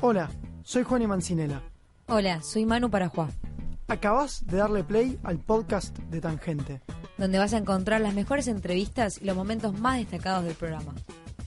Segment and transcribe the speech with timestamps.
[0.00, 0.30] Hola,
[0.62, 1.62] soy Juan y Mancinela.
[2.08, 3.28] Hola, soy Manu Parajuá,
[3.88, 6.80] Acabas de darle play al podcast de Tangente.
[7.18, 10.92] donde vas a encontrar las mejores entrevistas y los momentos más destacados del programa.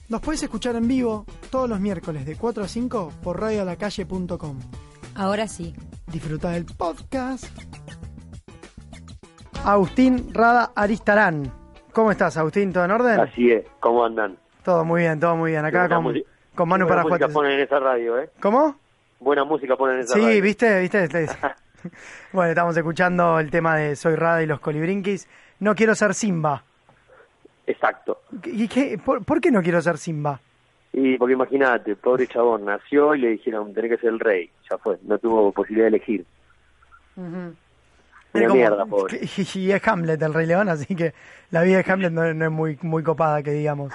[0.08, 4.58] Nos puedes escuchar en vivo todos los miércoles de 4 a 5 por radiolacalle.com.
[5.14, 5.74] Ahora sí,
[6.06, 7.44] Disfruta del podcast.
[9.64, 11.52] Agustín Rada Aristarán.
[11.92, 12.72] ¿Cómo estás, Agustín?
[12.72, 13.20] ¿Todo en orden?
[13.20, 14.38] Así es, ¿cómo andan?
[14.64, 15.64] Todo muy bien, todo muy bien.
[15.64, 16.14] Acá con,
[16.58, 17.18] con Manu Buena Parajuá.
[17.18, 18.30] música ponen en esa radio, ¿eh?
[18.40, 18.76] ¿Cómo?
[19.20, 20.42] Buena música ponen en esa Sí, radio.
[20.42, 21.04] viste, viste.
[21.04, 21.28] Este-
[22.32, 25.28] bueno, estamos escuchando el tema de Soy Rada y los Colibrinquis.
[25.60, 26.64] No quiero ser Simba.
[27.66, 28.22] Exacto.
[28.44, 28.98] ¿Y qué?
[28.98, 30.40] ¿Por, por qué no quiero ser Simba?
[30.92, 34.50] Y porque imagínate, pobre chabón, nació y le dijeron, tenés que ser el rey.
[34.68, 36.26] Ya fue, no tuvo posibilidad de elegir.
[37.16, 37.52] Una
[38.32, 39.20] como- mierda, pobre.
[39.36, 41.14] Y, y es Hamlet el Rey León, así que
[41.50, 43.92] la vida de Hamlet no, no es muy, muy copada, que digamos.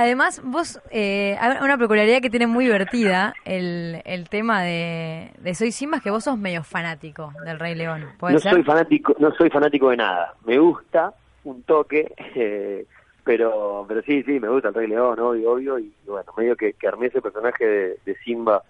[0.00, 5.72] Además, vos, eh, una peculiaridad que tiene muy divertida el, el tema de, de Soy
[5.72, 8.06] Simba es que vos sos medio fanático del Rey León.
[8.18, 8.52] ¿Puede no ser?
[8.52, 10.32] soy fanático, no soy fanático de nada.
[10.46, 11.12] Me gusta
[11.44, 12.86] un toque, eh,
[13.24, 16.72] pero pero sí, sí, me gusta el Rey León, obvio, obvio, y bueno, medio que,
[16.72, 18.62] que armé ese personaje de, de Simba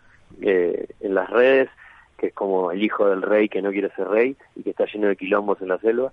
[0.42, 1.70] eh, en las redes,
[2.18, 4.84] que es como el hijo del rey que no quiere ser rey y que está
[4.86, 6.10] lleno de quilombos en la selva,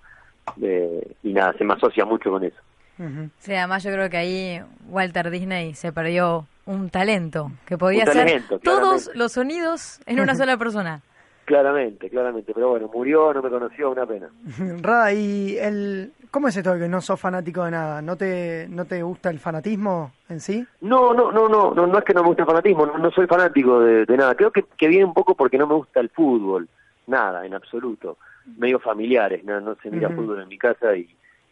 [0.62, 2.60] eh, y nada, se me asocia mucho con eso.
[2.98, 3.30] Ujú.
[3.38, 8.08] Sí, además yo creo que ahí Walter Disney se perdió un talento que podía Un
[8.10, 9.18] hacer talento, todos claramente.
[9.18, 11.00] los sonidos en una sola persona.
[11.44, 14.28] Claramente, claramente, pero bueno, murió, no me conoció, una pena.
[14.82, 18.02] Rada, ¿y el, cómo es esto de que no sos fanático de nada?
[18.02, 20.66] ¿No te, ¿No te gusta el fanatismo en sí?
[20.82, 23.10] No, no, no, no, no, no es que no me guste el fanatismo, no, no
[23.12, 24.34] soy fanático de, de nada.
[24.34, 26.68] Creo que, que viene un poco porque no me gusta el fútbol,
[27.06, 28.18] nada, en absoluto.
[28.58, 31.08] Medio familiares, no, no se mira fútbol en mi casa y,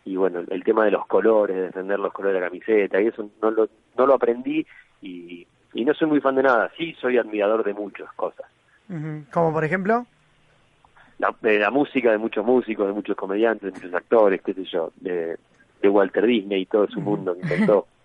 [0.06, 3.28] y bueno, el tema de los colores, defender los colores de la camiseta y eso
[3.42, 3.68] no lo,
[3.98, 4.64] no lo aprendí
[5.02, 6.70] y, y no soy muy fan de nada.
[6.78, 8.46] Sí, soy admirador de muchas cosas.
[9.32, 10.06] Como por ejemplo,
[11.18, 14.64] La, de la música de muchos músicos, de muchos comediantes, de muchos actores, qué sé
[14.64, 15.36] yo, de,
[15.82, 17.86] de Walter Disney y todo su mundo que inventó.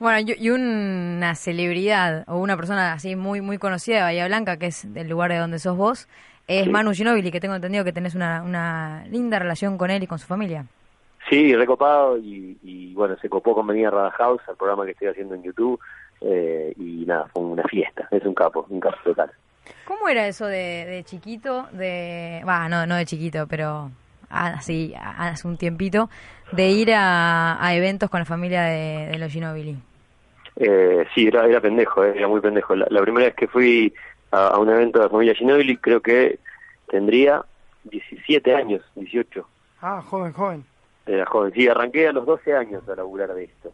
[0.00, 4.56] Bueno, y, y una celebridad o una persona así muy muy conocida de Bahía Blanca,
[4.58, 6.08] que es del lugar de donde sos vos,
[6.48, 6.68] es Sí.
[6.70, 10.18] Manu Ginóbili, que tengo entendido que tenés una, una linda relación con él y con
[10.18, 10.66] su familia.
[11.28, 14.92] Sí, recopado y, y bueno, se copó con venir a Rada House, al programa que
[14.92, 15.80] estoy haciendo en YouTube,
[16.20, 19.30] eh, y nada, fue una fiesta, es un capo, un capo total.
[19.86, 22.42] ¿Cómo era eso de, de chiquito, de...
[22.46, 23.90] Va, no, no de chiquito, pero
[24.28, 26.10] así, hace un tiempito,
[26.52, 29.76] de ir a, a eventos con la familia de, de los Ginóbili?
[30.56, 32.76] Eh, sí, era, era pendejo, eh, era muy pendejo.
[32.76, 33.92] La, la primera vez que fui
[34.30, 36.38] a, a un evento de la familia Ginobili, creo que
[36.88, 37.42] tendría
[37.84, 39.46] 17 años, 18,
[39.82, 40.64] ah, joven, joven.
[41.06, 41.52] Era joven.
[41.54, 43.72] Sí, arranqué a los 12 años a laburar de esto,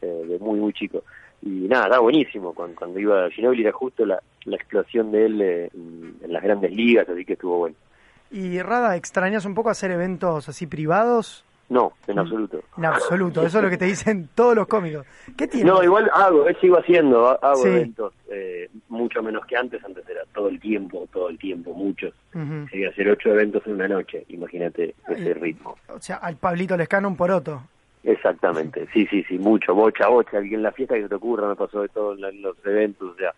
[0.00, 1.02] eh, de muy, muy chico.
[1.42, 2.54] Y nada, era buenísimo.
[2.54, 6.70] Cuando, iba a Ginobili era justo la, la explosión de él eh, en las grandes
[6.72, 7.76] ligas, así que estuvo bueno.
[8.30, 11.44] ¿Y Rada, extrañas un poco hacer eventos así privados?
[11.72, 12.60] No, en absoluto.
[12.76, 15.06] En absoluto, eso es lo que te dicen todos los cómicos.
[15.38, 15.72] ¿Qué tienes?
[15.72, 17.68] No, igual hago, eh, sigo haciendo, ha- hago Sí.
[17.68, 22.12] eventos, eh, mucho menos que antes, antes era todo el tiempo, todo el tiempo, muchos.
[22.34, 22.68] Ujú.
[22.68, 25.76] Sería hacer ocho eventos en una noche, imagínate ese ritmo.
[25.88, 27.62] O sea, al Pablito Lescano un poroto.
[28.04, 31.48] Exactamente, sí, sí, sí, mucho, bocha, bocha, y en la fiesta que se te ocurra
[31.48, 33.32] me pasó de todo en los eventos, o sea,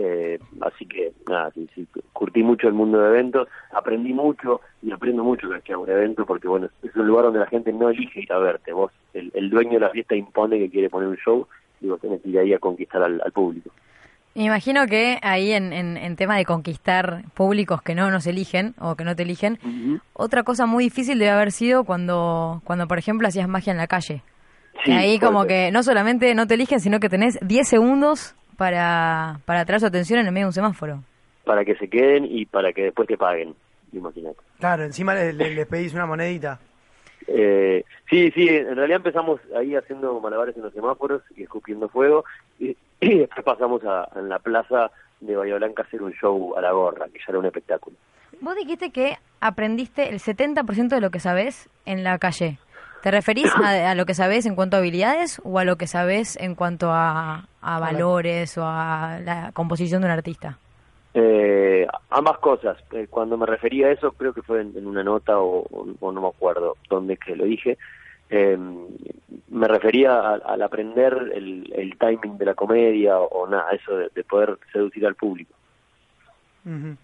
[0.00, 4.92] eh, así que nada, sí, sí, curtí mucho el mundo de eventos, aprendí mucho y
[4.92, 7.90] aprendo mucho que hago un evento porque bueno, es un lugar donde la gente no
[7.90, 11.08] elige ir a verte, vos, el, el dueño de la fiesta impone que quiere poner
[11.08, 11.48] un show
[11.80, 13.70] y vos tenés que ir ahí a conquistar al, al público.
[14.36, 18.76] Me imagino que ahí en, en, en tema de conquistar públicos que no nos eligen
[18.78, 19.58] o que no te eligen,
[20.12, 23.88] otra cosa muy difícil debe haber sido cuando, cuando por ejemplo, hacías magia en la
[23.88, 24.22] calle.
[24.84, 28.36] Sí, y ahí como que no solamente no te eligen, sino que tenés 10 segundos
[28.58, 31.02] para, para atraer su atención en el medio de un semáforo.
[31.44, 33.54] para que se queden y para que después te paguen,
[33.94, 34.36] imagínate.
[34.58, 36.58] Claro, encima le- le- les pedís una monedita.
[37.26, 42.24] Eh, sí, sí, en realidad empezamos ahí haciendo malabares en los semáforos y escupiendo fuego
[42.58, 44.90] y, y después pasamos a, en la plaza
[45.20, 47.96] de Bahía Blanca a hacer un show a la gorra, que ya era un espectáculo.
[48.40, 52.58] Vos dijiste que aprendiste el 70% de lo que sabés en la calle.
[53.02, 55.86] ¿Te referís a, a lo que sabés en cuanto a habilidades o a lo que
[55.86, 60.58] sabés en cuanto a, a valores o a la composición de un artista?
[61.14, 62.76] Eh, ambas cosas.
[62.92, 65.86] Eh, cuando me refería a eso, creo que fue en, en una nota o, o-
[66.00, 67.78] o no me acuerdo dónde que lo dije.
[68.30, 68.58] eh,
[69.48, 73.96] me refería a- al aprender el, el timing de la comedia o, o nada, eso
[73.96, 75.54] de, de poder seducir al público.
[76.66, 76.96] Ujú.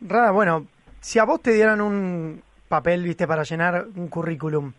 [0.00, 0.66] Rada, bueno,
[1.00, 4.72] si a vos te dieran un papel, viste, para llenar un currículum,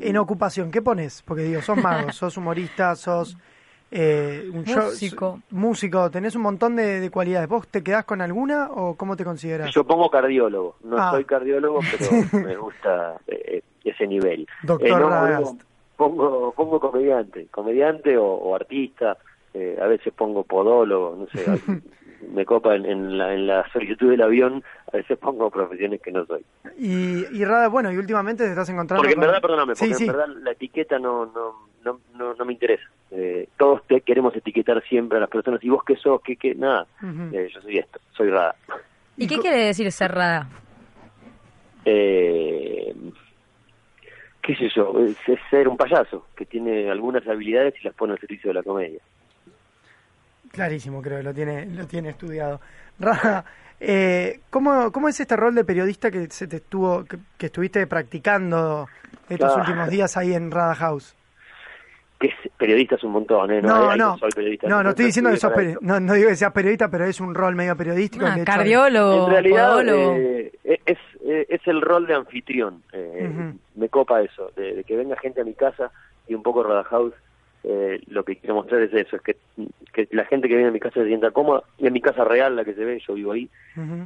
[0.00, 1.22] En ocupación, ¿qué pones?
[1.26, 3.36] Porque digo, sos mago, sos humorista, sos
[3.96, 5.40] eh, un show- Músico.
[5.50, 7.48] músico, tenés un montón de, de cualidades.
[7.48, 9.72] ¿Vos te quedás con alguna o cómo te consideras?
[9.72, 11.12] Yo pongo cardiólogo, no Ah.
[11.12, 12.10] soy cardiólogo, pero
[12.46, 14.46] me gusta eh, ese nivel.
[14.64, 15.62] Doctor Eh, no, Radagast.
[15.96, 19.16] pongo, pongo comediante, comediante o, o artista,
[19.54, 21.44] eh, a veces pongo podólogo, no sé,
[22.34, 26.10] me copa en, en la, en la solicitud del avión, a veces pongo profesiones que
[26.10, 26.44] no soy.
[26.78, 29.94] Y, y Rada, bueno, y últimamente te estás encontrando Porque en con- verdad, perdóname, porque
[29.94, 30.04] Sí, sí.
[30.06, 32.82] en verdad la etiqueta no, no, no, no, no me interesa.
[33.10, 36.54] Eh, todos te queremos etiquetar siempre a las personas, y vos qué sos, qué, qué,
[36.54, 36.86] nada.
[37.32, 38.56] Eh, yo soy esto, soy rada.
[39.16, 40.48] ¿Y qué quiere decir cerrada?
[41.84, 42.94] eh,
[44.42, 48.12] qué sé yo, es, es ser un payaso que tiene algunas habilidades y las pone
[48.14, 49.00] al servicio de la comedia.
[50.50, 52.60] Clarísimo, creo que lo tiene, lo tiene estudiado.
[52.98, 53.44] Rada,
[53.80, 57.86] eh, ¿cómo, ¿cómo es este rol de periodista que se te estuvo, que, que estuviste
[57.86, 58.86] practicando
[59.28, 59.60] estos Ah.
[59.60, 61.14] últimos días ahí en Rada House?
[62.24, 63.60] Que es periodista es un montón, ¿eh?
[63.60, 64.68] No, Ay, no, soy periodista.
[64.68, 67.34] no, no estoy diciendo que sos no, no digo que seas periodista, pero es un
[67.34, 68.24] rol medio periodístico.
[68.26, 70.52] Ah, cardiólogo, En realidad eh,
[70.86, 72.82] es, es el rol de anfitrión.
[72.92, 73.52] eh.
[73.74, 75.90] Me copa eso, de, de que venga gente a mi casa
[76.26, 77.12] y un poco House.
[77.64, 79.36] eh, lo que quiero mostrar es eso, es que,
[79.92, 81.62] que la gente que viene a mi casa se sienta cómoda.
[81.78, 83.48] Y en mi casa real, la que se ve, yo vivo ahí.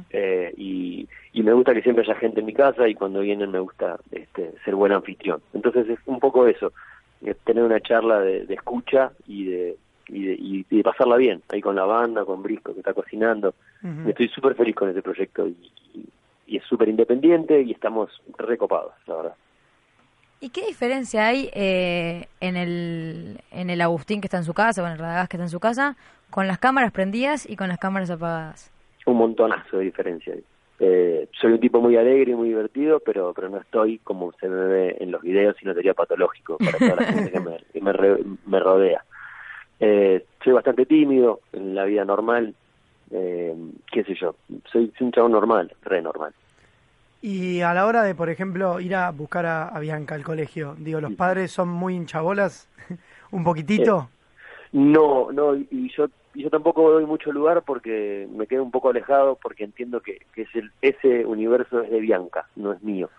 [0.09, 3.51] Eh, y, y me gusta que siempre haya gente en mi casa y cuando vienen
[3.51, 5.41] me gusta este, ser buen anfitrión.
[5.53, 6.73] Entonces es un poco eso,
[7.21, 9.77] es tener una charla de, de escucha y de,
[10.07, 13.53] y, de, y de pasarla bien, ahí con la banda, con Brisco que está cocinando.
[13.83, 14.09] Ujú.
[14.09, 15.71] Estoy súper feliz con ese proyecto y,
[16.47, 19.35] es súper independiente y estamos recopados, la verdad.
[20.41, 24.81] ¿Y qué diferencia hay eh, en, el, en el Agustín que está en su casa
[24.81, 25.95] o en el Radagast que está en su casa
[26.31, 28.71] con las cámaras prendidas y con las cámaras apagadas?
[29.05, 30.33] Un montonazo de diferencia.
[30.81, 34.47] Eh, soy un tipo muy alegre y muy divertido, pero pero no estoy como se
[34.47, 37.57] me ve en los videos y no sería patológico para toda la gente que me,
[37.73, 39.03] que me, re- me rodea.
[39.81, 42.53] Eh, soy bastante tímido en la vida normal,
[43.11, 43.53] eh,
[43.91, 44.35] qué sé yo,
[44.71, 46.33] soy, soy un chabón normal, re normal.
[47.21, 50.75] Y a la hora de, por ejemplo, ir a buscar a, a Bianca al colegio,
[50.77, 52.69] digo, ¿los padres son muy hinchabolas?
[53.31, 54.09] ¿Un poquitito?
[54.71, 58.71] No, no, y- y yo y yo tampoco doy mucho lugar porque me quedo un
[58.71, 62.81] poco alejado porque entiendo que, que es el, ese universo es de Bianca, no es
[62.81, 63.09] mío.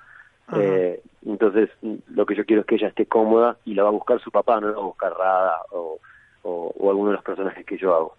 [0.53, 1.71] Eh, entonces
[2.09, 4.33] lo que yo quiero es que ella esté cómoda y la va a buscar su
[4.33, 5.99] papá, no la va a buscar Rada o,
[6.43, 8.17] o, o alguno de los personajes que yo hago.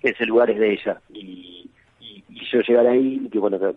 [0.00, 1.68] Ese lugar es de ella y,
[2.00, 3.74] y, y yo llegar ahí, y que bueno, que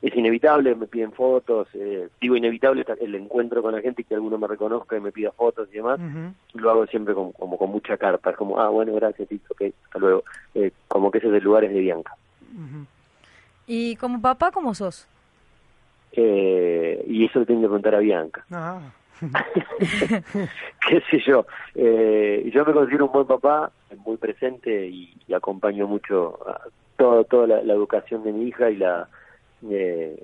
[0.00, 4.14] es inevitable, me piden fotos, eh, digo inevitable el encuentro con la gente y que
[4.14, 6.00] alguno me reconozca y me pida fotos y demás
[6.54, 9.62] lo hago siempre con, como con mucha carpa, es como, ah, bueno, gracias, listo, ok,
[9.84, 10.24] hasta luego.
[10.54, 12.14] Eh, como que ese es el lugar es de Bianca.
[12.52, 12.86] Ujú.
[13.66, 15.06] ¿Y como papá cómo sos?
[16.12, 18.44] Eh, y eso le tengo que preguntar a Bianca.
[18.50, 18.80] Ah.
[20.88, 21.46] qué sé yo.
[21.74, 23.72] Eh, yo me considero un buen papá,
[24.04, 26.60] muy presente y, y acompaño mucho a
[26.96, 29.08] todo, toda la, la educación de mi hija y la
[29.70, 30.22] eh,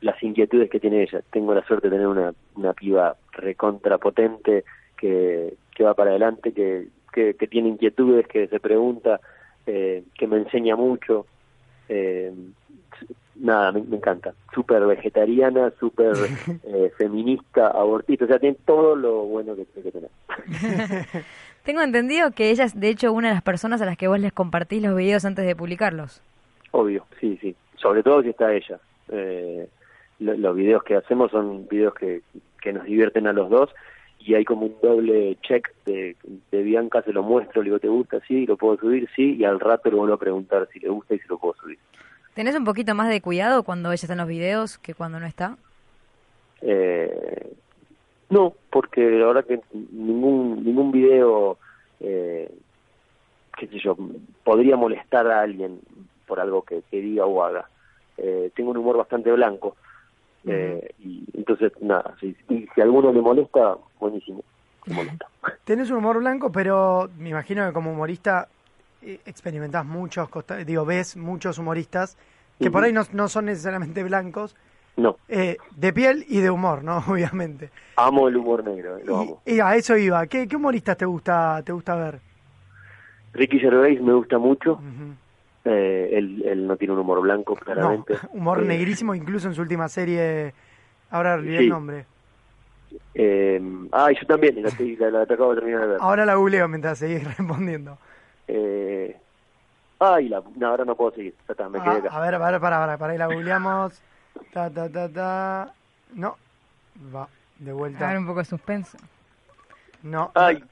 [0.00, 1.22] las inquietudes que tiene ella.
[1.30, 4.64] Tengo la suerte de tener una, una piba recontrapotente
[4.96, 9.20] que, que va para adelante, que, que, que tiene inquietudes, que se pregunta,
[9.66, 11.26] eh, que me enseña mucho.
[11.88, 12.32] Eh,
[13.36, 14.34] nada, me, me encanta.
[14.54, 16.14] Súper vegetariana, súper
[16.64, 21.06] eh, feminista, abortista, o sea, tiene todo lo bueno que tiene que tener.
[21.64, 24.18] Tengo entendido que ella es de hecho una de las personas a las que vos
[24.18, 26.22] les compartís los videos antes de publicarlos.
[26.70, 27.54] Obvio, sí, sí.
[27.80, 28.78] Sobre todo si está ella.
[29.08, 29.68] Eh,
[30.20, 32.22] lo- los videos que hacemos son videos que,
[32.60, 33.70] que nos divierten a los dos
[34.18, 36.14] y hay como un doble check de,
[36.50, 38.20] de Bianca, se lo muestro, le digo, ¿te gusta?
[38.28, 41.14] Sí, lo puedo subir, sí, y al rato le vuelvo a preguntar si le gusta
[41.14, 41.78] y si lo puedo subir.
[42.34, 45.26] ¿Tenés un poquito más de cuidado cuando ella está en los videos que cuando no
[45.26, 45.56] está?
[46.62, 47.52] Eh,
[48.28, 49.60] no, porque la verdad que
[49.90, 51.58] ningún ningún video,
[52.00, 52.50] eh,
[53.58, 53.96] qué sé yo,
[54.44, 55.80] podría molestar a alguien
[56.30, 57.68] por algo que, que diga o haga.
[58.16, 59.76] Eh, tengo un humor bastante blanco.
[60.46, 64.42] eh, y entonces, nada, si, y si a alguno le molesta, buenísimo,
[64.86, 65.26] le molesta.
[65.64, 68.48] Tenés un humor blanco, pero me imagino que como humorista
[69.02, 70.28] eh, experimentás muchos,
[70.64, 72.16] digo, ves muchos humoristas
[72.60, 74.54] que por ahí no, no son necesariamente blancos,
[74.96, 76.98] No, eh, de piel y de humor, ¿no?
[77.08, 77.70] Obviamente.
[77.96, 79.42] amo el humor negro, eh, lo amo.
[79.46, 80.26] Y, y a eso iba.
[80.26, 82.20] ¿Qué, qué humoristas te gusta, te gusta ver?
[83.32, 84.72] Ricky Gervais me gusta mucho.
[84.74, 85.14] Ujú.
[85.64, 88.14] Eh, él, él no tiene un humor blanco, No, claramente.
[88.32, 90.54] humor Eh, negrísimo, incluso en su última serie,
[91.10, 91.64] ahora olvidé Sí.
[91.64, 92.06] el nombre.
[93.14, 93.60] Eh,
[93.92, 95.98] ah, y yo también, la, estoy- la, la acabo de terminar de ver.
[96.00, 97.98] Ahora la googleo mientras seguís respondiendo.
[98.48, 99.16] Eh,
[99.98, 101.34] ay, la, no, ahora no puedo seguir.
[101.46, 102.16] Ya está, me quedé Ah, acá.
[102.16, 104.02] a ver, a ver, para, para, para ahí la googleamos.
[104.52, 105.74] Ta, ta, ta, ta.
[106.14, 106.36] No,
[107.14, 108.08] va, de A vuelta.
[108.08, 108.96] ver un poco de suspenso.
[110.02, 110.32] No.
[110.34, 110.64] Ay.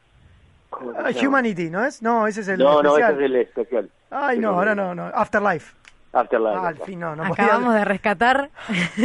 [0.70, 1.28] ¿Cómo se Ah?
[1.28, 2.02] Humanity, ¿no es?
[2.02, 3.14] No, ese es el No, no, ese especial.
[3.14, 3.90] es el especial.
[4.10, 5.04] Ay, no, ahora no, no.
[5.06, 5.74] Afterlife.
[6.12, 6.56] Afterlife.
[6.58, 8.50] Ah, al fin no, no Acabamos podía- de rescatar.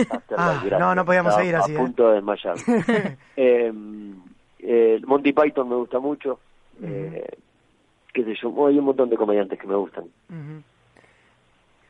[0.10, 1.77] Afterlife, Ah, no, no podíamos Estaba seguir así, A ¿eh?
[1.77, 2.55] punto de desmayar.
[3.36, 3.74] eh,
[4.60, 6.39] eh, Monty Python me gusta mucho.
[6.82, 7.27] eh,
[8.13, 10.05] qué sé yo, hay un montón de comediantes que me gustan.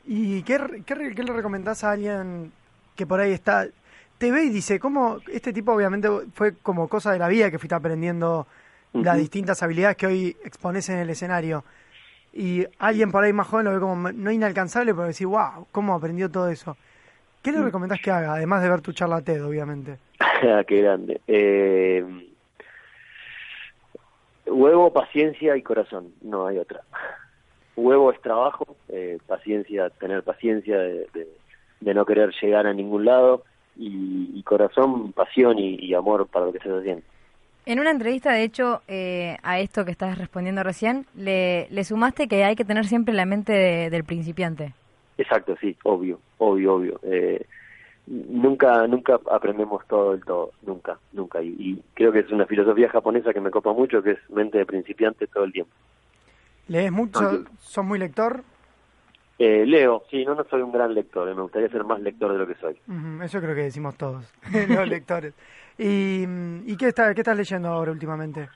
[0.06, 2.51] ¿Y qué, qué, qué le recomendás a alguien
[2.96, 3.68] que por ahí está,
[4.18, 7.60] te ve y dice, ¿cómo este tipo obviamente fue como cosa de la vida que
[7.60, 8.46] fuiste aprendiendo
[8.93, 11.63] las distintas habilidades que hoy expones en el escenario?
[12.33, 15.93] Y alguien por ahí más joven lo ve como no inalcanzable, pero decir, wow, ¿cómo
[15.93, 16.75] aprendió todo eso?
[17.41, 17.55] ¿Qué Mm.
[17.55, 18.33] le recomendás que haga?
[18.33, 19.97] Además de ver tu charla TED, obviamente.
[20.67, 21.21] Qué grande.
[21.27, 22.03] Eh,
[24.45, 26.13] huevo, paciencia y corazón.
[26.21, 26.81] No hay otra.
[27.75, 31.27] Huevo es trabajo, eh, paciencia, tener paciencia de, de-
[31.81, 33.43] de no querer llegar a ningún lado
[33.75, 37.03] y, y corazón, pasión y, y amor para lo que estás haciendo.
[37.65, 42.27] En una entrevista, de hecho, eh, a esto que estás respondiendo recién, le, le sumaste
[42.27, 44.74] que hay que tener siempre la mente de- del principiante.
[45.17, 47.00] Exacto, sí, obvio, obvio, obvio.
[47.03, 47.46] Eh,
[48.08, 51.41] nunca, nunca aprendemos todo del todo, nunca, nunca.
[51.41, 54.58] Y, y creo que es una filosofía japonesa que me copa mucho, que es mente
[54.58, 55.72] de principiante todo el tiempo.
[56.67, 57.46] ¿Lees mucho?
[57.60, 58.43] ¿Sos muy lector?
[59.45, 62.31] Eh, leo, sí, no, no soy un gran lector, eh, me gustaría ser más lector
[62.31, 62.77] de lo que soy.
[63.21, 64.33] Eso creo que decimos todos,
[64.69, 65.33] los lectores.
[65.77, 68.47] ¿Y, mm, ¿y qué, está, qué estás leyendo ahora últimamente?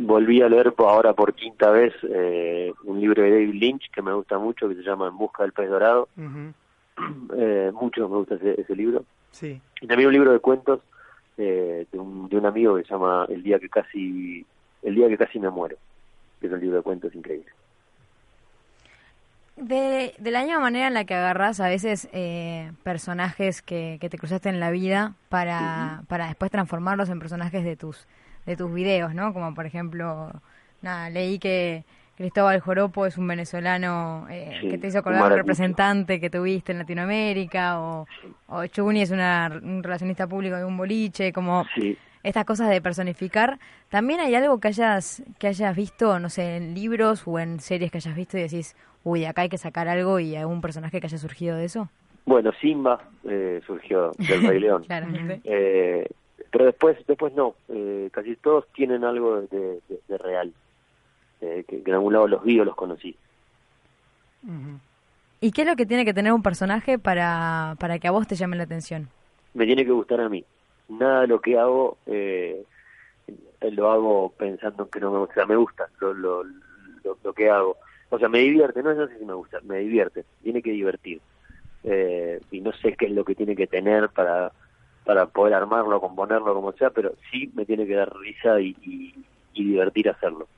[0.00, 4.12] Volví a leer ahora por quinta vez eh, un libro de David Lynch que me
[4.12, 6.08] gusta mucho, que se llama En busca del pez dorado.
[7.36, 9.04] Eh, mucho me gusta ese, ese libro.
[9.30, 9.60] Sí.
[9.82, 10.80] Y también un libro de cuentos
[11.36, 14.46] eh, de, un, de un amigo que se llama El día que casi
[14.82, 15.76] el día que casi me muero,
[16.40, 17.50] que es un libro de cuentos increíble.
[19.56, 24.10] De, de la misma manera en la que agarras a veces eh, personajes que, que
[24.10, 28.06] te cruzaste en la vida para, para después transformarlos en personajes de tus
[28.44, 29.32] de tus videos, ¿no?
[29.32, 30.30] Como por ejemplo,
[30.82, 31.84] nada, leí que
[32.16, 36.72] Cristóbal Joropo es un venezolano eh, Sí, que te hizo acordar un representante que tuviste
[36.72, 38.06] en Latinoamérica, o,
[38.46, 42.80] o Chuni es una, un relacionista público de un boliche, como Sí, estas cosas de
[42.80, 43.58] personificar,
[43.88, 47.90] ¿también hay algo que hayas que hayas visto, no sé, en libros o en series
[47.90, 51.06] que hayas visto y decís, uy, acá hay que sacar algo y algún personaje que
[51.06, 51.88] haya surgido de eso?
[52.24, 54.82] bueno, Simba eh, surgió del Rey León.
[54.86, 55.40] Claramente.
[55.44, 56.08] Eh,
[56.50, 60.52] pero después después no, eh, casi todos tienen algo de, de- de real,
[61.40, 63.16] eh, que, que en algún lado los vi o los conocí.
[65.40, 68.26] ¿Y qué es lo que tiene que tener un personaje para, para que a vos
[68.26, 69.08] te llame la atención?
[69.54, 70.44] me tiene que gustar a mí.
[70.88, 72.62] Nada de lo que hago eh,
[73.72, 75.46] lo hago pensando en que no me gusta.
[75.46, 77.76] Me gusta lo, lo, lo, lo que hago.
[78.10, 80.24] O sea, me divierte, no, no sé si me gusta, me divierte.
[80.42, 81.20] Tiene que divertir.
[81.84, 84.52] Eh, y no sé qué es lo que tiene que tener para,
[85.04, 89.14] para poder armarlo, componerlo, como sea, pero sí me tiene que dar risa y, y,
[89.54, 90.48] y divertir hacerlo.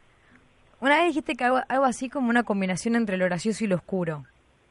[0.81, 3.77] Una vez dijiste que algo, algo así como una combinación entre lo gracioso y lo
[3.77, 4.25] oscuro.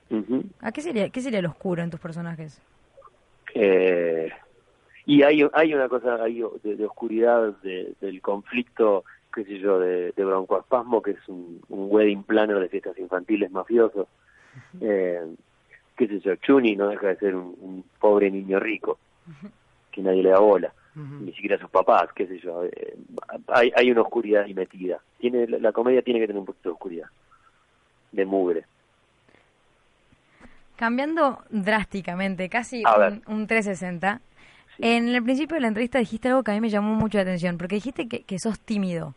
[0.09, 0.43] Ujú.
[0.61, 2.61] ¿A qué sería, qué sería lo oscuro en tus personajes?
[3.53, 4.29] Eh,
[5.05, 9.03] y hay, hay una cosa ahí de, de oscuridad de- del conflicto,
[9.33, 13.51] qué sé yo, de, de broncoespasmo, que es un, un wedding planner de fiestas infantiles
[13.51, 14.07] mafiosos.
[14.81, 15.21] Eh,
[15.95, 18.97] qué sé yo, Chuni no deja de ser un, un pobre niño rico,
[19.91, 22.63] que nadie le da bola, ni siquiera sus papás, qué sé yo.
[22.65, 22.95] eh,
[23.47, 24.99] hay, hay una oscuridad ahí metida.
[25.19, 27.07] Tiene, la, la comedia tiene que tener un poquito de oscuridad,
[28.11, 28.65] de mugre.
[30.75, 34.21] Cambiando drásticamente, casi un, un 360.
[34.79, 37.23] En el principio de la entrevista dijiste algo que a mí me llamó mucho la
[37.23, 39.13] atención, porque dijiste que, que sos tímido.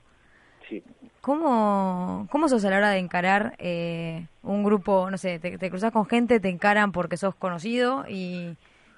[0.69, 0.83] Sí.
[1.21, 5.69] ¿Cómo, ¿Cómo sos a la hora de encarar eh, un grupo, no sé, te, te
[5.69, 8.57] cruzas con gente, te encaran porque sos conocido y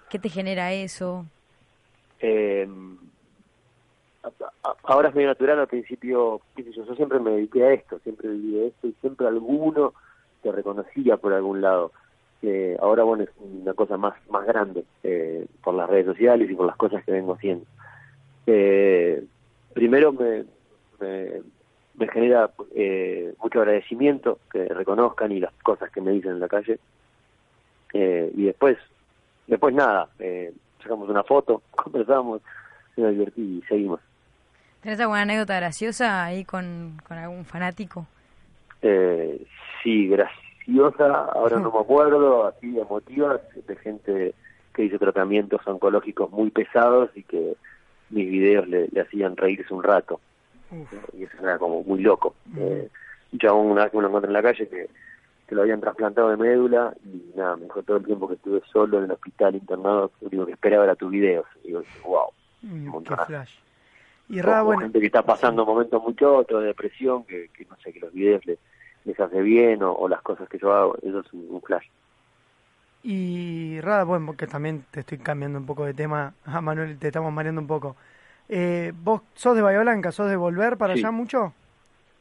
[0.09, 1.27] qué te genera eso?
[2.21, 2.69] Eh,
[4.85, 7.99] ahora es medio natural, al principio, qué sé yo, yo siempre me dediqué a esto,
[8.01, 9.93] siempre viví de esto y siempre alguno
[10.43, 11.93] te reconocía por algún lado.
[12.43, 16.55] Eh, ahora, bueno, es una cosa más, más grande eh, por las redes sociales y
[16.55, 17.65] por las cosas que vengo haciendo.
[18.47, 19.25] Eh,
[19.73, 20.45] primero me,
[21.01, 21.43] me,
[21.95, 26.49] me genera eh, mucho agradecimiento que reconozcan y las cosas que me dicen en la
[26.49, 26.79] calle.
[27.93, 28.79] Eh, y después,
[29.47, 32.41] después nada, eh, sacamos una foto, conversamos,
[32.97, 34.01] me divertí y seguimos.
[34.81, 38.07] ¿Tenés alguna anécdota graciosa ahí con, con algún fanático?
[38.81, 39.45] Eh,
[39.83, 40.09] sí,
[40.99, 44.35] ahora no me acuerdo, así emotivas, de gente
[44.75, 47.57] que hizo tratamientos oncológicos muy pesados y que
[48.11, 50.21] mis videos le, le hacían reírse un rato.
[50.71, 50.93] Uf.
[51.15, 52.35] Y eso era como muy loco.
[52.57, 52.89] Eh,
[53.33, 54.89] yo una vez que me lo encontré en la calle que,
[55.47, 58.63] que lo habían trasplantado de médula y nada, me dijo todo el tiempo que estuve
[58.73, 61.47] solo en el hospital internado, lo único que esperaba era tus videos.
[61.65, 62.31] Y yo dije, wow,
[62.63, 63.55] Mm, qué flash.
[64.29, 67.77] Y Rada, bueno, gente que está pasando momentos muy chotos de depresión, que, que no
[67.83, 68.59] sé, que los videos les,
[69.05, 71.87] les hace bien, o, o las cosas que yo hago, eso es un, un flash.
[73.03, 77.09] y Rada, bueno, porque también te estoy cambiando un poco de tema, a Manuel, te
[77.09, 77.97] estamos mareando un poco.
[78.49, 80.13] Eh, ¿Vos sos de Bahía Blanca?
[80.13, 81.01] ¿Sos de volver para Sí.
[81.01, 81.55] allá mucho?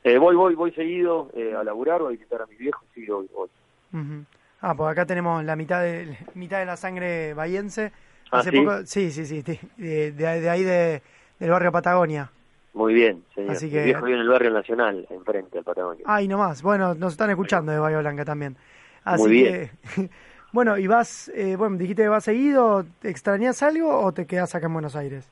[0.03, 3.05] Eh, voy, voy, voy seguido eh, a laburar, voy a visitar a mis viejos, sí,
[3.05, 3.49] voy, voy.
[3.93, 4.25] Ujú.
[4.61, 7.91] Ah, pues acá tenemos la mitad de, mitad de la sangre bahiense.
[8.31, 8.57] Ah, Hace ¿sí?
[8.57, 11.01] poco, sí, sí, sí, sí, de, de- de ahí de,
[11.39, 12.31] del barrio Patagonia.
[12.73, 13.51] Muy bien, señor.
[13.51, 16.03] Así Mi que- viejo vive en el barrio Nacional, enfrente al Patagonia.
[16.07, 16.61] Ay, nomás.
[16.63, 18.55] Bueno, nos están escuchando de Bahía Blanca también.
[19.03, 19.71] Así Muy que,
[20.53, 24.55] bueno, y vas, eh, bueno, dijiste que vas seguido, ¿te extrañas algo o te quedas
[24.55, 25.29] acá en Buenos Aires?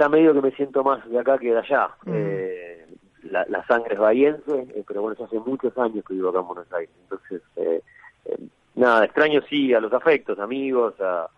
[0.00, 1.86] Ya medio que me siento más de acá que de allá.
[2.02, 2.12] Ujú.
[2.14, 2.86] Eh,
[3.24, 4.42] la, la sangre es bahiense,
[4.74, 6.94] eh, pero bueno, ya hace muchos años que vivo acá en Buenos Aires.
[7.02, 7.82] Entonces, eh,
[8.26, 8.38] eh,
[8.76, 11.28] nada, extraño sí a los afectos, amigos, a,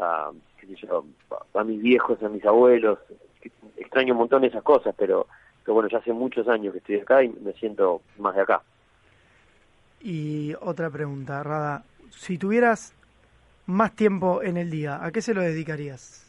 [0.00, 0.30] a,
[0.60, 1.04] qué sé yo,
[1.54, 2.98] a, a mis viejos, a mis abuelos.
[3.76, 5.26] Extraño un montón esas cosas, pero,
[5.64, 8.62] pero bueno, ya hace muchos años que estoy acá y me siento más de acá.
[10.00, 11.84] Y otra pregunta, Rada.
[12.10, 12.94] Si tuvieras
[13.66, 16.24] más tiempo en el día, ¿a qué se lo dedicarías?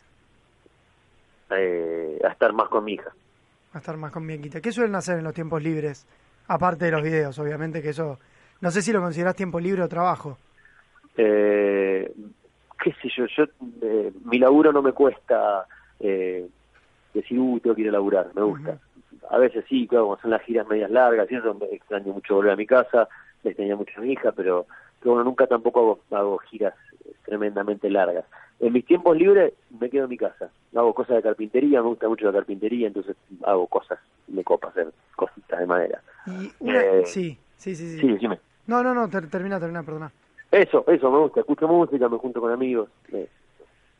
[1.51, 3.11] Eh, a estar más con mi hija.
[3.73, 4.61] A estar más con Bianquita.
[4.61, 6.05] ¿Qué suelen hacer en los tiempos libres?
[6.47, 8.19] Aparte de los videos, obviamente que eso...
[8.61, 10.37] No sé si lo consideras tiempo libre o trabajo.
[11.15, 12.11] Eh,
[12.83, 13.45] qué sé yo, yo
[13.81, 15.65] eh, mi laburo no me cuesta
[15.99, 16.47] eh,
[17.21, 18.77] decir, uh, tengo que ir a laburar, me gusta.
[19.29, 22.35] A veces sí, claro, cuando son las giras medias largas, y eso me extraño mucho
[22.35, 23.07] volver a mi casa,
[23.43, 24.65] le extraño mucho a mi hija, pero,
[24.99, 26.73] pero bueno, nunca tampoco hago, hago giras
[27.25, 28.25] tremendamente largas.
[28.59, 32.07] En mis tiempos libres me quedo en mi casa, hago cosas de carpintería, me gusta
[32.09, 36.01] mucho la carpintería, entonces hago cosas, me copa hacer cositas de madera.
[36.27, 36.81] Y una...
[36.81, 37.99] Eh, sí, sí, sí, sí.
[38.01, 38.39] Sí, decime.
[38.67, 40.11] No, no, no, ter- termina, termina, perdona.
[40.51, 42.89] Eso, eso, me gusta, escucho música, me junto con amigos.
[43.13, 43.29] eh,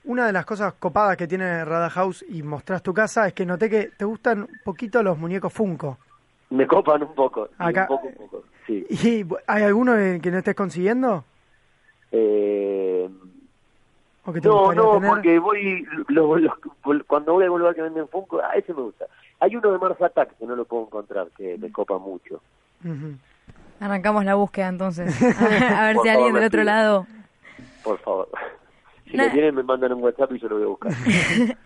[0.06, 3.46] Una de las cosas copadas que tiene Rada House y mostrás tu casa es que
[3.46, 5.98] noté que te gustan un poquito los muñecos Funko.
[6.51, 7.48] Me copan un poco.
[7.48, 8.44] sí, Un poco, un poco.
[8.65, 8.86] Sí.
[8.89, 11.24] ¿Y hay alguno que que no estés consiguiendo?
[12.12, 13.10] Eh,
[14.26, 15.10] ¿O que te no, no, tener?
[15.10, 15.86] porque voy.
[16.08, 16.58] lo- lo-
[17.08, 19.06] cuando voy a algún lugar que venden Funko, ah, ese me gusta.
[19.39, 22.41] Hay uno de Mars Attack que no lo puedo encontrar, que me copa mucho.
[23.80, 25.15] Arrancamos la búsqueda entonces.
[25.41, 27.08] A ver Por si favor, alguien del otro lado.
[27.84, 28.30] Por favor.
[29.10, 30.91] Si lo tienen, me mandan un WhatsApp y yo lo voy a buscar.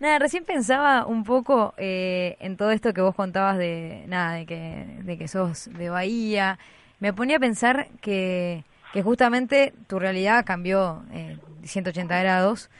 [0.00, 4.46] Nada, recién pensaba un poco eh, en todo esto que vos contabas de nada, de
[4.46, 6.58] que, de que sos de Bahía.
[7.00, 12.70] Me ponía a pensar que, que justamente tu realidad cambió eh, 180 grados.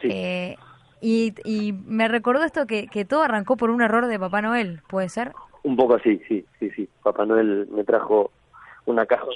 [0.00, 0.08] Sí.
[0.10, 0.56] Eh,
[1.02, 4.80] y, y me recordó esto que, que todo arrancó por un error de Papá Noel,
[4.88, 5.32] ¿puede ser?
[5.62, 6.88] Un poco así, sí, sí, sí.
[7.02, 8.30] Papá Noel me trajo
[8.86, 9.26] una caja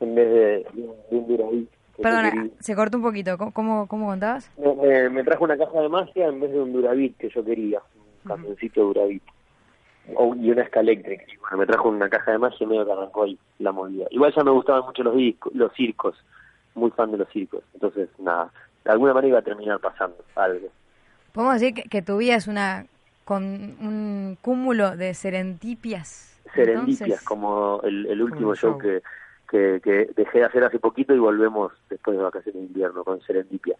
[0.00, 0.82] en vez de, de
[1.16, 1.68] un, de un
[2.02, 2.50] Perdona, quería.
[2.60, 3.36] se cortó un poquito.
[3.38, 4.50] ¿Cómo, cómo, contabas?
[4.58, 7.44] Me, me- me trajo una caja de magia en vez de un Duravit que yo
[7.44, 7.80] quería,
[8.24, 9.22] un camioncito Duravit.
[10.16, 11.24] O, y una escaléctrica.
[11.32, 14.06] Y bueno, me trajo una caja de magia y medio que arrancó ahí la movida.
[14.10, 16.16] Igual ya me gustaban mucho los discos, los circos,
[16.74, 17.62] muy fan de los circos.
[17.74, 18.50] Entonces, nada,
[18.84, 20.68] de alguna manera iba a terminar pasando algo.
[21.32, 22.86] Podemos decir que, que tu vida es una
[23.24, 26.40] con un cúmulo de serendipias.
[26.54, 28.78] Serendipias, Entonces, como el, el último show.
[28.78, 29.02] que,
[29.50, 33.20] que, que dejé de hacer hace poquito y volvemos después de vacaciones de invierno con
[33.22, 33.76] Serendipia.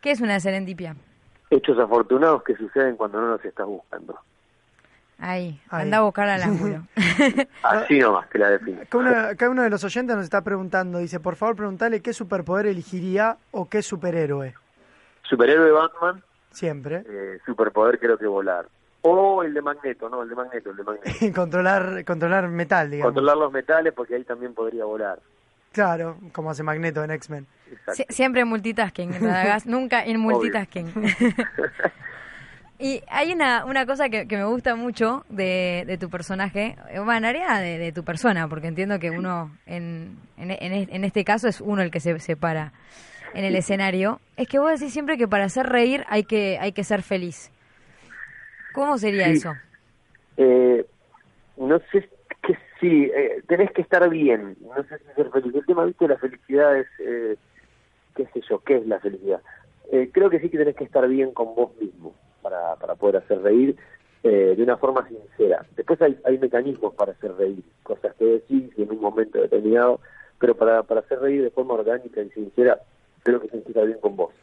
[0.00, 0.96] ¿Qué es una serendipia?
[1.50, 4.18] Hechos afortunados que suceden cuando no los estás buscando.
[5.18, 5.84] Ahí, Ahí.
[5.84, 6.82] anda a buscar al ángulo.
[7.62, 8.82] Así nomás te la defino.
[8.82, 12.12] Acá, una- acá uno de los oyentes nos está preguntando, dice, por favor preguntale qué
[12.12, 14.54] superpoder elegiría o qué superhéroe.
[15.22, 17.02] Superhéroe Batman, Siempre.
[17.08, 18.66] eh, superpoder creo que volar.
[19.08, 21.34] O el de Magneto, no, el de Magneto, el de Magneto.
[21.34, 23.12] controlar, controlar metal, digamos.
[23.12, 25.18] Controlar los metales porque ahí también podría volar.
[25.72, 27.46] Claro, como hace Magneto en X-Men.
[27.88, 30.90] Sie- siempre multitasking, Radagast, nunca en multitasking.
[32.78, 36.98] y hay una, una cosa que, que me gusta mucho de, de tu personaje, eh,
[36.98, 41.04] bueno, en realidad de, de tu persona, porque entiendo que uno, en, en, en- en
[41.04, 42.72] este caso es uno el que se separa
[43.34, 46.72] en el escenario, es que vos decís siempre que para hacer reír hay que, hay
[46.72, 47.50] que ser feliz.
[48.76, 49.32] ¿Cómo sería Sí.
[49.38, 49.52] eso?
[50.36, 50.84] Eh,
[51.56, 52.08] no sé
[52.42, 55.54] que sí, eh, tenés que estar bien, no sé si ser feliz.
[55.54, 57.36] El tema, viste, la felicidad es, eh,
[58.14, 59.40] qué sé yo, ¿qué es la felicidad?
[59.90, 63.16] Eh, creo que sí que tenés que estar bien con vos mismo para, para poder
[63.16, 63.76] hacer reír
[64.22, 65.64] eh, de una forma sincera.
[65.74, 70.00] Después hay, hay mecanismos para hacer reír, cosas que decís en un momento determinado,
[70.38, 72.78] pero para, para hacer reír de forma orgánica y sincera,
[73.22, 74.34] creo que tenés que estar bien con vos.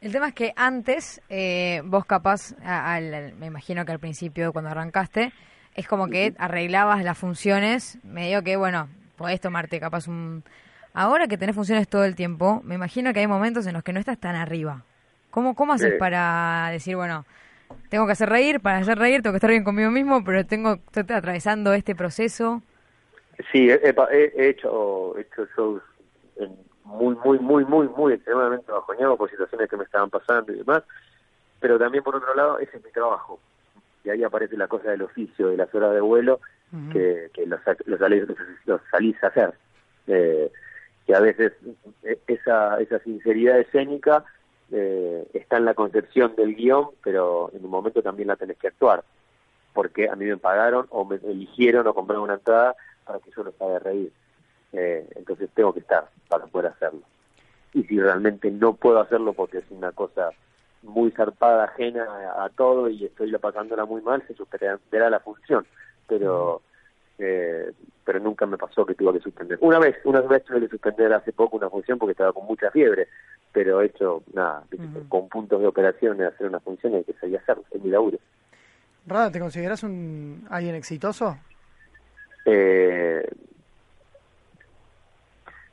[0.00, 4.52] El tema es que antes, eh, vos capaz, al- al- me imagino que al principio
[4.52, 5.32] cuando arrancaste,
[5.74, 10.44] es como que arreglabas las funciones, medio que, bueno, podés tomarte capaz un...
[10.94, 13.92] Ahora que tenés funciones todo el tiempo, me imagino que hay momentos en los que
[13.92, 14.84] no estás tan arriba.
[15.30, 17.24] ¿Cómo, cómo haces para decir, bueno,
[17.90, 20.74] tengo que hacer reír, para hacer reír tengo que estar bien conmigo mismo, pero tengo
[20.92, 22.62] estoy atravesando este proceso?
[23.52, 23.94] Sí, he-
[24.36, 25.82] he hecho, he hecho shows
[26.36, 26.56] en
[26.88, 30.82] muy, muy, muy, muy, muy extremadamente bajoneados por situaciones que me estaban pasando y demás,
[31.60, 33.38] pero también por otro lado, ese es mi trabajo.
[34.04, 36.40] Y ahí aparece la cosa del oficio, de las horas de vuelo,
[36.92, 38.24] que, que los, los, salís,
[38.64, 39.54] los salís a hacer.
[40.06, 40.50] Eh,
[41.06, 41.52] que a veces
[42.04, 44.24] eh, esa, esa sinceridad escénica
[44.70, 48.68] eh, está en la concepción del guion, pero en un momento también la tenés que
[48.68, 49.04] actuar,
[49.74, 53.44] porque a mí me pagaron o me eligieron o compraron una entrada para que yo
[53.44, 54.12] los haga reír.
[54.72, 57.00] Eh, entonces tengo que estar para poder hacerlo.
[57.72, 60.30] Y si realmente no puedo hacerlo porque es una cosa
[60.82, 65.20] muy zarpada, ajena a, a todo y estoy la pasándola muy mal, se suspenderá la
[65.20, 65.66] función.
[66.06, 66.62] Pero
[67.18, 67.72] eh,
[68.04, 69.58] pero nunca me pasó que tuve que suspender.
[69.60, 72.70] Una vez, una vez tuve que suspender hace poco una función porque estaba con mucha
[72.70, 73.08] fiebre,
[73.52, 74.62] pero he hecho nada,
[75.08, 77.90] con puntos de operación de hacer una función hay que salir a hacerlo, es mi
[77.90, 78.18] laburo.
[79.06, 81.36] Rada, ¿te consideras un alguien exitoso?
[82.44, 83.28] Eh,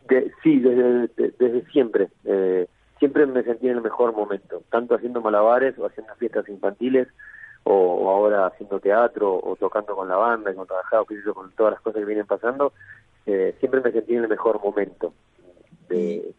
[0.09, 2.09] de- sí, desde, de- desde siempre.
[2.25, 2.67] Eh,
[2.99, 7.07] siempre me sentí en el mejor momento, tanto haciendo malabares o haciendo fiestas infantiles
[7.63, 11.21] o, o ahora haciendo teatro o tocando con la banda y con trabajado qué sé
[11.25, 12.73] yo, con todas las cosas que vienen pasando.
[13.25, 15.13] eh, siempre me sentí en el mejor momento
[15.89, 16.31] de,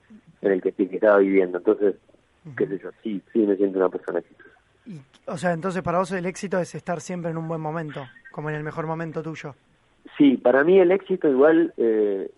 [0.42, 1.58] en el que, que estaba viviendo.
[1.58, 1.96] Entonces,
[2.56, 4.50] qué sé yo, sí, sí me siento una persona exitosa.
[4.86, 8.06] Y, o sea, entonces para vos el éxito es estar siempre en un buen momento,
[8.30, 9.54] como en el mejor momento tuyo.
[10.16, 12.30] Sí, para mí el éxito igual eh,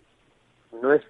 [0.81, 1.03] no es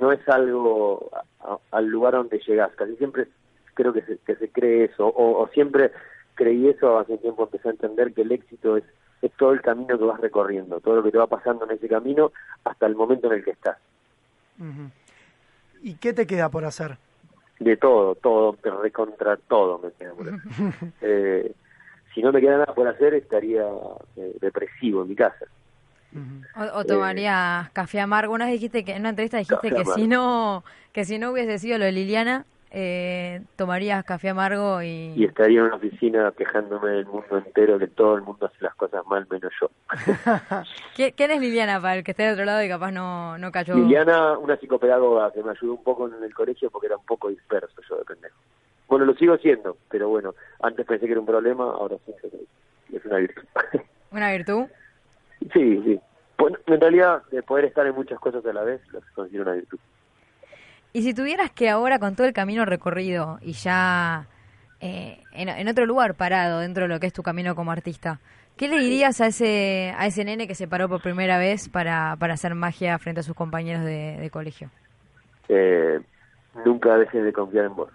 [0.00, 2.72] no es algo a- a- al lugar donde llegas.
[2.74, 3.28] Casi siempre
[3.74, 5.90] creo que se, que se cree eso, o, o siempre
[6.34, 8.84] creí eso, hace tiempo empecé a entender que el éxito es,
[9.22, 11.88] es todo el camino que vas recorriendo, todo lo que te va pasando en ese
[11.88, 12.32] camino
[12.64, 13.78] hasta el momento en el que estás.
[15.82, 16.96] ¿Y qué te queda por hacer?
[17.60, 20.40] De todo, todo, recontra todo me queda por hacer.
[21.02, 21.52] eh,
[22.14, 23.64] si no me queda nada por hacer, estaría
[24.16, 25.46] eh, depresivo en mi casa.
[26.56, 28.32] O, o tomarías café amargo.
[28.34, 31.58] Una vez dijiste que en una entrevista dijiste que si no que si no hubiese
[31.58, 36.90] sido lo de Liliana, eh, tomarías café amargo y, y estaría en una oficina quejándome
[36.90, 39.70] del mundo entero que todo el mundo hace las cosas mal menos yo.
[40.96, 43.50] ¿Qui- ¿Quién es Liliana para el que esté de otro lado y capaz no, no
[43.52, 43.74] cayó?
[43.76, 47.28] Liliana, una psicopedagoga que me ayudó un poco en el colegio porque era un poco
[47.28, 48.36] disperso yo de pendejo.
[48.88, 52.12] Bueno, lo sigo siendo, pero bueno, antes pensé que era un problema, ahora sí
[52.92, 53.42] es una virtud.
[54.10, 54.66] Una virtud.
[55.52, 56.00] Sí, sí.
[56.36, 59.52] Bueno, en realidad, de poder estar en muchas cosas a la vez, lo considero una
[59.54, 59.78] virtud.
[60.92, 64.26] Y si tuvieras que ahora, con todo el camino recorrido y ya
[64.80, 68.20] eh, en, en otro lugar parado dentro de lo que es tu camino como artista,
[68.56, 72.16] ¿qué le dirías a ese, a ese nene que se paró por primera vez para,
[72.16, 74.70] para hacer magia frente a sus compañeros de, de colegio?
[75.48, 76.00] Eh,
[76.64, 77.90] nunca dejes de confiar en vos.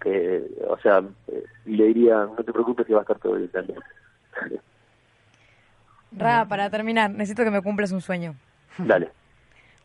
[0.00, 3.50] Que, o sea, eh, le diría, no te preocupes que va a estar todo bien
[3.50, 3.78] también.
[6.16, 8.34] Ra, para terminar, necesito que me cumplas un sueño.
[8.78, 9.10] Dale.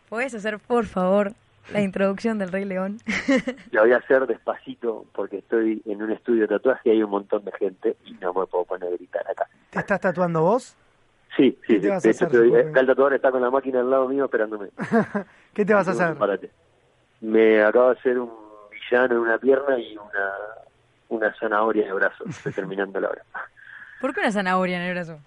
[0.10, 1.34] ¿Puedes hacer, por favor,
[1.72, 3.00] la introducción del Rey León?
[3.72, 7.10] Lo voy a hacer despacito porque estoy en un estudio de tatuaje y hay un
[7.10, 9.48] montón de gente y no me puedo poner a gritar acá.
[9.70, 10.76] ¿Te estás tatuando vos?
[11.36, 11.90] Sí, ¿Qué sí, te sí.
[11.90, 14.08] vas a De hecho, hacer, estoy- acá el tatuador está con la máquina al lado
[14.08, 14.70] mío esperándome.
[15.54, 16.18] ¿Qué te vas a hacer?
[17.20, 18.32] Me acabo de hacer un
[18.72, 20.32] villano en una pierna y una
[21.10, 22.26] una zanahoria en el brazo.
[22.28, 23.22] Estoy terminando la hora.
[24.02, 25.20] ¿Por qué una zanahoria en el brazo?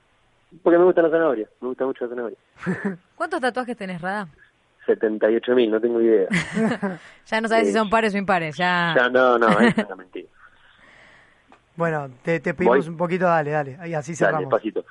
[0.63, 2.39] Porque me gusta la zanahoria, me gusta mucho la zanahoria.
[3.15, 4.27] ¿Cuántos tatuajes tenés, Rada?
[4.87, 6.29] 78 mil, no tengo idea.
[7.27, 7.79] Ya no sabes si Sí.
[7.79, 8.93] son pares o impares, ya...
[8.97, 10.29] Ya, no, no, es una mentira.
[11.77, 12.89] Bueno, te, te pedimos Voy.
[12.89, 14.41] un poquito, dale, dale, ahí así Dale, cerramos.
[14.51, 14.85] despacito.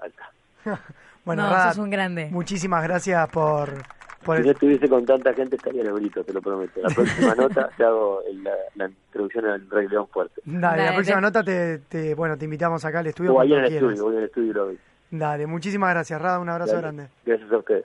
[0.00, 0.80] Ahí está.
[1.24, 2.28] Bueno, no, Rada, sos un grande.
[2.30, 3.82] muchísimas gracias por,
[4.26, 6.80] por Si el- no estuviese con tanta gente estaría en el grito, te lo prometo.
[6.82, 10.42] La próxima nota te hago el- la, la introducción al Rey León fuerte.
[10.44, 13.60] Dale, la próxima nota te, te- bueno, te invitamos acá al estudio O ahí en
[13.60, 13.90] cuando el quieras.
[13.94, 14.72] estudio, voy el estudio y lo.
[15.08, 16.82] Dale, muchísimas gracias, Rada, un abrazo Dale.
[16.82, 17.08] grande.
[17.24, 17.84] Gracias a ustedes.